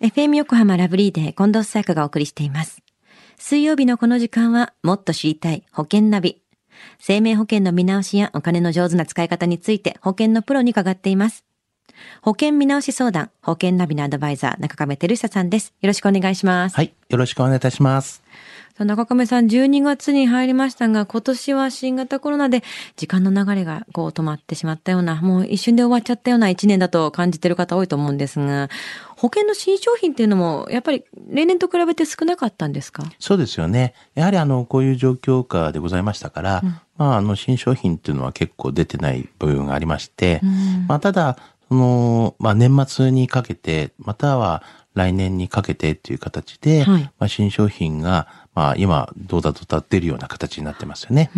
[0.00, 2.82] FM 横浜ラブリーデー近藤沙耶香がお送りしています。
[3.36, 6.40] 水曜日のこの時間は、もっと知りたい保険ナビ。
[7.00, 11.44] 生命保険の見直しやお金の上手な使い方について保険のプロに伺っています。
[12.22, 15.74] 保険見直し相談、保険ナビのアドバイザー、中亀照久さんです。
[15.80, 16.76] よろしくお願いします。
[16.76, 16.94] はい。
[17.08, 18.22] よろしくお願いいたします。
[18.78, 22.62] さあ中亀さん、12月に入りましたが、今年は新型コロナで
[22.94, 28.68] 時間の流れがこう止まってしまったような、もう一瞬で終わっちゃったような1年だと感じてる方多いと思うんですが、
[29.16, 33.02] 保険の新商品っていうのも、やっぱり例年と比べて少なかったんですか？
[33.18, 33.94] そうですよね。
[34.14, 36.62] やはりあの、こういう状況下でございましたから、
[36.98, 40.40] まあ、あの、新商品っていうのは結構出てない部分がありまして、
[40.86, 41.36] まあ、ただ、
[41.68, 44.62] その、まあ、年末にかけて、または
[44.94, 47.02] 来年にかけてっていう形で、はい。
[47.02, 48.26] まあ、新商品が、
[48.58, 51.30] まあ、今、どうだとだってるような形になってますよね。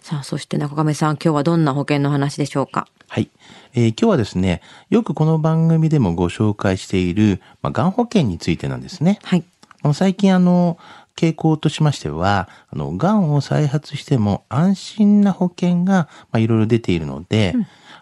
[0.00, 2.88] さあ、そして中亀さん、今日はどんな保険の話でしょうか？
[3.08, 3.28] はい。
[3.74, 9.18] えー今日はですね、よくこの番組でもご紹介している、まあ、がん保険についてなんですね。
[9.22, 9.44] はい。
[9.92, 10.78] 最近あの、
[11.14, 17.54] 傾向としましては、あの、癌を再発しても安心な保険が、まあ、いろいろ出ているので、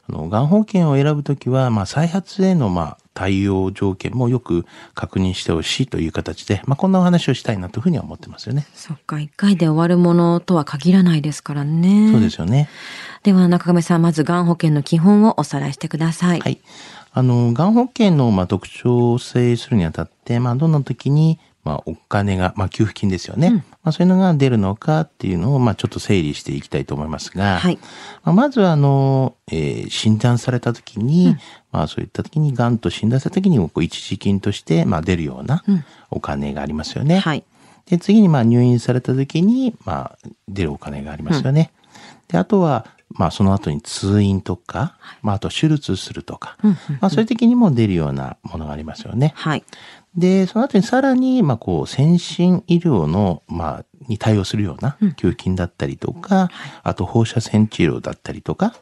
[0.09, 8.65] あの、癌保険を選ぶときは、まあ、再発への、まあ、対応条件もよく確認してほしいという形で、まあ、こんなお話をしたいなというふうには思ってますよね。
[8.75, 12.13] そっか、一回で終わるものとは限らないですからね。
[12.13, 12.69] そうですよね。
[13.25, 16.41] では、中亀さん、まず、がん保険の基本をおさらいしてください。
[16.41, 16.61] はい。
[17.13, 23.51] あの、がん保険の、まあ、特徴を整理するにあたって、まあ、どんな時に、まあ、お金が、まあ、給付金ですよね。
[23.83, 27.79] まあ、そういうのが出るのかっていうのを、まあ、ちょっと整理していきたいと思いますが、はい。
[28.25, 31.37] まあ、まずは、あの、えー診断された時に、
[31.71, 35.63] まあ、そういった時に、がんと診断された時に、こう一時金として、まあ、出るような
[36.11, 37.19] お金がありますよね。
[37.19, 37.45] はい。
[37.85, 41.71] で、次に、まあ、入院された時に、まあ、出るお金がありますよね。
[42.29, 46.57] で、あとは、まあ、その後に通院とか、まあ、あと手術するとか、
[47.01, 49.33] まあ、そういう時にも出るようなものがありますよね。
[49.35, 49.65] はい。
[50.17, 56.51] で、その後にさらに、まあ、こう、先進医療の、まあ、に対応するような給付金だったりとか、
[56.83, 58.75] あと放射線治療だったりとか、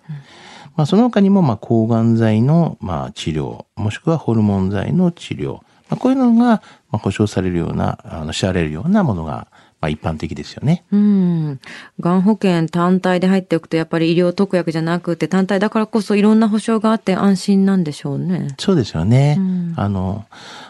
[0.77, 6.62] まあ、その他にも、まあ、抗がん剤の、まあ、治療、もしくはホルモン剤の治療、まあ、こういうのが、ま
[6.93, 9.49] あ、保証されるような、あの、支払われるようなものが、
[9.81, 10.85] まあ、一般的ですよね。
[10.91, 11.61] うん。
[12.01, 18.55] がん保険単体で入っておくと、やっぱり医療特約じゃなくて、単体だからこそいろんな保証があって安心なんでしょうね。
[18.59, 19.39] そうですよね。
[19.77, 20.25] あの、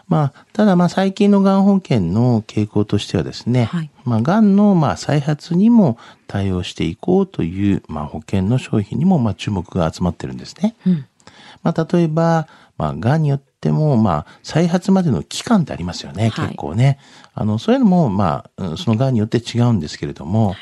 [0.09, 10.77] まあ、ただまあ最近のがん保険の傾向としてはですね、はいまあ、がんのまあ再発にも対応していこうという、まあ、保険の商品にもまあ注目が集まってるんですね。
[10.87, 11.07] うん。
[11.63, 12.47] まあ、例えば、
[12.79, 16.99] まあ、がんによっても、まあ、再発までの期間ってありますよね、はい結構ね。
[17.35, 20.55] あの、そういうのも、まあ、うんそのがんによって違うんですけれども、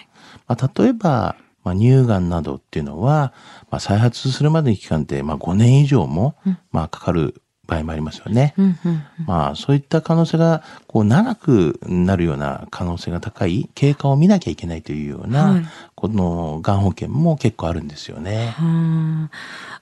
[0.47, 3.33] まあ、例えば、まあ、乳がんなどっていうのは、
[3.71, 6.37] まあ、再発するまでの期間って、まあ、5年以上も、
[6.73, 8.55] まあ、かかる場合もありますよね。
[8.59, 8.79] うん。
[8.85, 9.03] うん。
[9.27, 15.67] まあ、そういった可能性が、こう、長くなるような可能性が高い経過を見なきゃいけないというような、はい
[16.05, 18.55] この、がん保険も結構あるんですよね。
[18.59, 19.31] は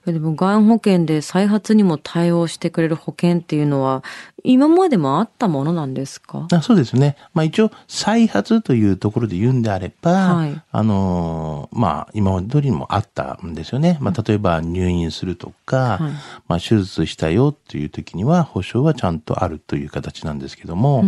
[0.07, 0.11] あ。
[0.11, 4.05] でも、がん保険で再発にも対応してくれる保険っていうのは、
[4.45, 6.47] 今までもあったものなんですか？
[6.51, 7.17] あそうですね。
[7.33, 13.97] まあ一応、再発というところで言うんであれば、はいあのーまあ今まで通りにもあったんですよね。
[13.99, 16.13] まあ例えば入院するとか、はい
[16.47, 21.03] まあ手術したよっていう時には保証はちゃんとあるという形なんですけども、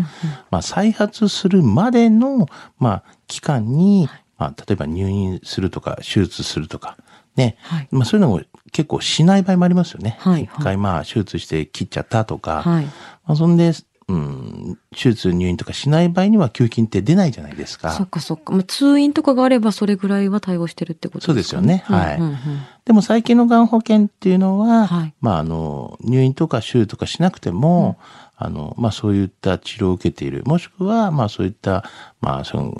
[0.52, 2.48] まあ再発するまでの、
[2.80, 6.98] まあ期間に、まあ例えば入院するとか手術するとか、
[7.36, 7.88] ね、はい。
[7.92, 8.42] まあそういうのも
[8.72, 10.18] 結構しない場合もありますよね。
[10.20, 12.86] はい一回まあ手術して切っちゃったとか、はい。
[12.86, 12.92] ま
[13.28, 13.72] あ、そんで、
[14.08, 18.06] うん、手術入院とかしない場合には給付金って出ないじゃないですそっか。
[18.06, 18.54] かそっか。
[18.54, 21.84] まあ、通院とかがあればそれぐらいは対応してるってことですか、そうですよね。
[21.88, 22.30] はいうんうん。
[22.30, 22.38] うん
[22.86, 25.14] でも最近のがん保険っていうのは、はい。
[25.20, 27.98] まああの、入院とか手術とかしなくても、
[28.38, 31.84] あの、まあそういった治療を受けている、もしくは、まあそういった、
[32.22, 32.74] まあその、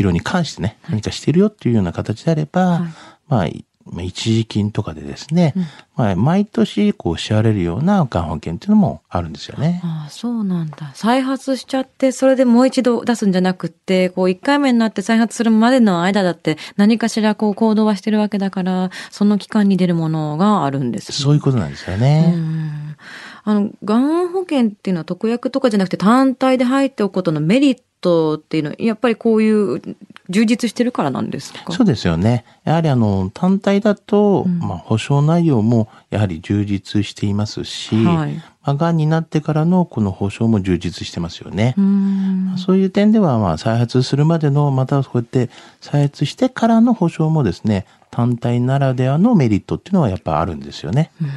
[0.00, 2.86] 治療に関してね、何かしてるよっていうような形であれば、
[3.28, 5.54] はいまあ、一時金とかでですね、
[5.94, 9.82] まあ毎年こう支払われるようながん保険っていうのもあるんですよね。
[9.84, 10.92] ああ、そうなんだ。
[10.94, 21.16] 再発しちゃって、それでもう一度出すんじゃなくって、こう、一回目になって再発するまでの間だって、何かしらこう、行動はしてるわけだから、その期間に出るものがあるんですね。
[21.16, 22.32] そういうことなんですよね。
[22.34, 22.96] うん
[23.42, 29.80] あの、がん保険っていうのは特約とかじゃなくて単体で入っておくことのメリットっていうのは、やっぱりこういう
[30.28, 31.72] 充実してるからなんですか？
[31.72, 32.44] そうですよね。
[32.64, 41.74] やはりあの、単体だと、まあ、保証内容もやはり充実していますし、はいまあ、癌になってからのこの保証も充実してますよね。
[41.78, 45.50] うんそういう点では、まあ、再発するまでの、またこうやって
[45.80, 51.10] 再発してからの保証もですね、単体ならではのメリットっていうのはやっぱあるんですよね。
[51.22, 51.28] うん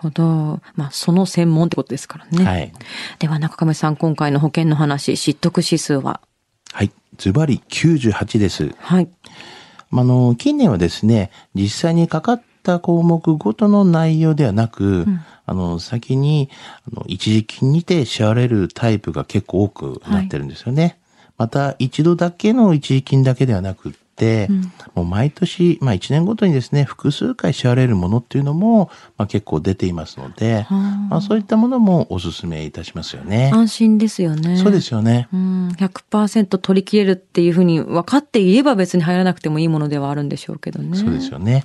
[0.00, 0.60] ほほど。
[0.74, 2.44] まあ、その専門ってことですからね。
[2.44, 2.72] はい。
[3.18, 6.20] では、中亀さん、今回の保険の話、知得指数は？
[6.72, 6.90] はい。
[7.18, 8.74] ズバリ98です。
[8.78, 9.08] はい。
[9.90, 15.06] まああの、近年はですね、実際にかかった項目ごとの内容ではなく、
[15.44, 16.48] あの、先に、
[16.90, 20.98] あの、一時金にて支払われるタイプが結構多くなってるんですよね。
[21.36, 24.48] また、一度だけの一時金だけではなくって、
[24.94, 33.50] もう毎年、まあ一年ごとにですね、複数回支払われるものっていうのも、まあ結構出ていますので、まあそういったものもお勧めいたしますよね。
[33.54, 34.58] 安心ですよね。
[34.58, 35.28] そうですよね。
[35.32, 40.98] うん、100%取り切れるっていうふうに分かっていれば別に入らなくてもいいものではあるんでしょうけどね。
[40.98, 41.64] そうですよね。